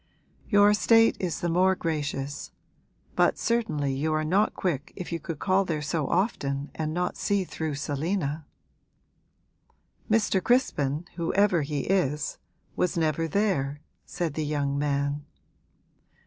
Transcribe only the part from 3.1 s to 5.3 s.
but certainly you are not quick if you